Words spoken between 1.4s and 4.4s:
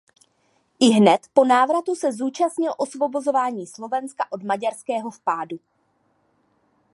návratu se zúčastnil osvobozování Slovenska